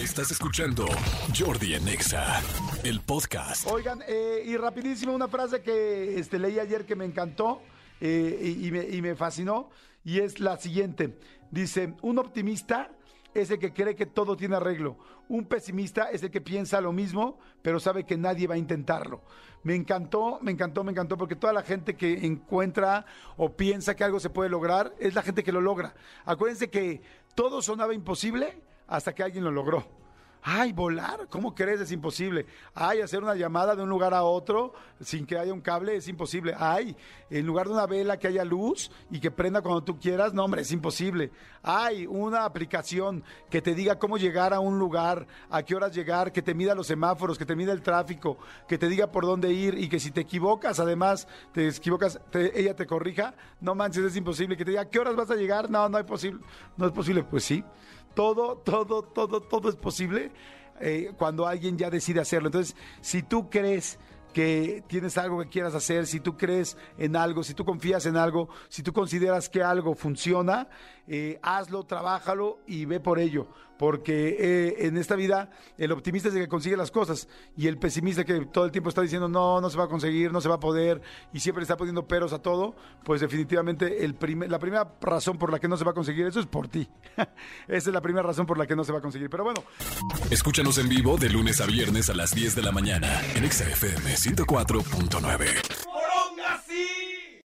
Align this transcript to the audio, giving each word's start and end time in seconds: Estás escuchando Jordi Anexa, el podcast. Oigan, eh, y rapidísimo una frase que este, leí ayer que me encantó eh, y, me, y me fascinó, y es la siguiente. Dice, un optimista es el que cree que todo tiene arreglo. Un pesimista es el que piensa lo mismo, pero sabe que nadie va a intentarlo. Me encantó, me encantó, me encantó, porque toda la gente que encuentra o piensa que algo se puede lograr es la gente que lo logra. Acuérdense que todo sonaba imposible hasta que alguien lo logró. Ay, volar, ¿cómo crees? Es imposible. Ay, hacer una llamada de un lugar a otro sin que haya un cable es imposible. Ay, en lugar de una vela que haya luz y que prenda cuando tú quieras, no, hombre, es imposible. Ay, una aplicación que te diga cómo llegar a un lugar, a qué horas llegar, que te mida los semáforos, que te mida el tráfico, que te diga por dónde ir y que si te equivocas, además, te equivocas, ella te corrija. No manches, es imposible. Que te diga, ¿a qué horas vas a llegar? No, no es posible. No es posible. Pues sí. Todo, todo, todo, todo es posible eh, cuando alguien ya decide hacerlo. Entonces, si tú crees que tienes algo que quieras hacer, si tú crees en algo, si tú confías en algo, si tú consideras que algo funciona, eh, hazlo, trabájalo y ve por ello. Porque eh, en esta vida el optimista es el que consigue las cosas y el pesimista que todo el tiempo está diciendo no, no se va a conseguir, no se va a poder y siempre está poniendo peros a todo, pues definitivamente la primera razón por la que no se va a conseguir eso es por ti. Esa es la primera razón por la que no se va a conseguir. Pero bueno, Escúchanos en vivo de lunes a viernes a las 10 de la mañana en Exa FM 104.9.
Estás 0.00 0.30
escuchando 0.30 0.86
Jordi 1.38 1.74
Anexa, 1.74 2.40
el 2.84 3.00
podcast. 3.00 3.68
Oigan, 3.70 4.02
eh, 4.08 4.42
y 4.46 4.56
rapidísimo 4.56 5.12
una 5.12 5.28
frase 5.28 5.60
que 5.60 6.18
este, 6.18 6.38
leí 6.38 6.58
ayer 6.58 6.86
que 6.86 6.96
me 6.96 7.04
encantó 7.04 7.60
eh, 8.00 8.56
y, 8.62 8.70
me, 8.70 8.82
y 8.82 9.02
me 9.02 9.14
fascinó, 9.14 9.68
y 10.02 10.20
es 10.20 10.40
la 10.40 10.56
siguiente. 10.56 11.18
Dice, 11.50 11.92
un 12.00 12.18
optimista 12.18 12.90
es 13.34 13.50
el 13.50 13.58
que 13.58 13.74
cree 13.74 13.94
que 13.94 14.06
todo 14.06 14.38
tiene 14.38 14.56
arreglo. 14.56 14.96
Un 15.28 15.44
pesimista 15.44 16.10
es 16.10 16.22
el 16.22 16.30
que 16.30 16.40
piensa 16.40 16.80
lo 16.80 16.92
mismo, 16.92 17.38
pero 17.60 17.78
sabe 17.78 18.04
que 18.04 18.16
nadie 18.16 18.46
va 18.46 18.54
a 18.54 18.58
intentarlo. 18.58 19.20
Me 19.64 19.74
encantó, 19.74 20.38
me 20.40 20.50
encantó, 20.50 20.82
me 20.82 20.92
encantó, 20.92 21.18
porque 21.18 21.36
toda 21.36 21.52
la 21.52 21.62
gente 21.62 21.94
que 21.94 22.24
encuentra 22.24 23.04
o 23.36 23.54
piensa 23.54 23.94
que 23.94 24.02
algo 24.04 24.18
se 24.18 24.30
puede 24.30 24.48
lograr 24.48 24.94
es 24.98 25.14
la 25.14 25.20
gente 25.20 25.44
que 25.44 25.52
lo 25.52 25.60
logra. 25.60 25.94
Acuérdense 26.24 26.70
que 26.70 27.02
todo 27.34 27.60
sonaba 27.60 27.92
imposible 27.92 28.69
hasta 28.90 29.14
que 29.14 29.22
alguien 29.22 29.44
lo 29.44 29.50
logró. 29.50 29.84
Ay, 30.42 30.72
volar, 30.72 31.26
¿cómo 31.28 31.54
crees? 31.54 31.80
Es 31.80 31.92
imposible. 31.92 32.46
Ay, 32.74 33.02
hacer 33.02 33.22
una 33.22 33.34
llamada 33.34 33.76
de 33.76 33.82
un 33.82 33.90
lugar 33.90 34.14
a 34.14 34.22
otro 34.22 34.72
sin 35.00 35.26
que 35.26 35.36
haya 35.36 35.52
un 35.52 35.60
cable 35.60 35.96
es 35.96 36.08
imposible. 36.08 36.54
Ay, 36.58 36.96
en 37.28 37.44
lugar 37.44 37.66
de 37.66 37.74
una 37.74 37.86
vela 37.86 38.18
que 38.18 38.28
haya 38.28 38.44
luz 38.44 38.90
y 39.10 39.20
que 39.20 39.30
prenda 39.30 39.60
cuando 39.60 39.84
tú 39.84 39.98
quieras, 39.98 40.32
no, 40.32 40.44
hombre, 40.44 40.62
es 40.62 40.72
imposible. 40.72 41.30
Ay, 41.62 42.06
una 42.06 42.46
aplicación 42.46 43.22
que 43.50 43.60
te 43.60 43.74
diga 43.74 43.98
cómo 43.98 44.16
llegar 44.16 44.54
a 44.54 44.60
un 44.60 44.78
lugar, 44.78 45.26
a 45.50 45.62
qué 45.62 45.74
horas 45.74 45.94
llegar, 45.94 46.32
que 46.32 46.40
te 46.40 46.54
mida 46.54 46.74
los 46.74 46.86
semáforos, 46.86 47.36
que 47.36 47.44
te 47.44 47.54
mida 47.54 47.72
el 47.72 47.82
tráfico, 47.82 48.38
que 48.66 48.78
te 48.78 48.88
diga 48.88 49.12
por 49.12 49.26
dónde 49.26 49.52
ir 49.52 49.76
y 49.76 49.90
que 49.90 50.00
si 50.00 50.10
te 50.10 50.22
equivocas, 50.22 50.80
además, 50.80 51.28
te 51.52 51.68
equivocas, 51.68 52.18
ella 52.32 52.74
te 52.74 52.86
corrija. 52.86 53.34
No 53.60 53.74
manches, 53.74 54.04
es 54.04 54.16
imposible. 54.16 54.56
Que 54.56 54.64
te 54.64 54.70
diga, 54.70 54.82
¿a 54.82 54.88
qué 54.88 54.98
horas 54.98 55.16
vas 55.16 55.30
a 55.30 55.36
llegar? 55.36 55.70
No, 55.70 55.86
no 55.90 55.98
es 55.98 56.04
posible. 56.04 56.40
No 56.78 56.86
es 56.86 56.92
posible. 56.92 57.24
Pues 57.24 57.44
sí. 57.44 57.62
Todo, 58.14 58.56
todo, 58.56 59.02
todo, 59.02 59.40
todo 59.40 59.68
es 59.68 59.76
posible 59.76 60.29
eh, 60.80 61.12
cuando 61.16 61.46
alguien 61.46 61.76
ya 61.76 61.90
decide 61.90 62.20
hacerlo. 62.20 62.48
Entonces, 62.48 62.76
si 63.00 63.22
tú 63.22 63.48
crees 63.50 63.98
que 64.32 64.82
tienes 64.86 65.18
algo 65.18 65.38
que 65.42 65.48
quieras 65.48 65.74
hacer, 65.74 66.06
si 66.06 66.20
tú 66.20 66.36
crees 66.36 66.76
en 66.98 67.16
algo, 67.16 67.42
si 67.42 67.54
tú 67.54 67.64
confías 67.64 68.06
en 68.06 68.16
algo, 68.16 68.48
si 68.68 68.82
tú 68.82 68.92
consideras 68.92 69.48
que 69.48 69.62
algo 69.62 69.94
funciona, 69.94 70.68
eh, 71.12 71.40
hazlo, 71.42 71.82
trabájalo 71.82 72.60
y 72.68 72.84
ve 72.84 73.00
por 73.00 73.18
ello. 73.18 73.48
Porque 73.78 74.36
eh, 74.38 74.86
en 74.86 74.98
esta 74.98 75.16
vida 75.16 75.50
el 75.78 75.90
optimista 75.90 76.28
es 76.28 76.34
el 76.34 76.42
que 76.42 76.48
consigue 76.48 76.76
las 76.76 76.90
cosas 76.90 77.28
y 77.56 77.66
el 77.66 77.78
pesimista 77.78 78.24
que 78.24 78.44
todo 78.44 78.66
el 78.66 78.70
tiempo 78.70 78.90
está 78.90 79.00
diciendo 79.00 79.26
no, 79.26 79.60
no 79.60 79.70
se 79.70 79.78
va 79.78 79.84
a 79.84 79.88
conseguir, 79.88 80.32
no 80.32 80.42
se 80.42 80.50
va 80.50 80.56
a 80.56 80.60
poder 80.60 81.00
y 81.32 81.40
siempre 81.40 81.62
está 81.62 81.78
poniendo 81.78 82.06
peros 82.06 82.34
a 82.34 82.40
todo, 82.40 82.76
pues 83.04 83.22
definitivamente 83.22 84.06
la 84.48 84.58
primera 84.58 84.92
razón 85.00 85.38
por 85.38 85.50
la 85.50 85.58
que 85.58 85.66
no 85.66 85.78
se 85.78 85.84
va 85.84 85.92
a 85.92 85.94
conseguir 85.94 86.26
eso 86.26 86.40
es 86.40 86.46
por 86.46 86.68
ti. 86.68 86.88
Esa 87.16 87.88
es 87.88 87.94
la 87.94 88.02
primera 88.02 88.22
razón 88.26 88.44
por 88.44 88.58
la 88.58 88.66
que 88.66 88.76
no 88.76 88.84
se 88.84 88.92
va 88.92 88.98
a 88.98 89.02
conseguir. 89.02 89.30
Pero 89.30 89.44
bueno, 89.44 89.64
Escúchanos 90.30 90.78
en 90.78 90.88
vivo 90.88 91.16
de 91.16 91.30
lunes 91.30 91.60
a 91.60 91.66
viernes 91.66 92.10
a 92.10 92.14
las 92.14 92.34
10 92.34 92.54
de 92.54 92.62
la 92.62 92.72
mañana 92.72 93.20
en 93.34 93.44
Exa 93.44 93.64
FM 93.64 94.14
104.9. 94.14 95.79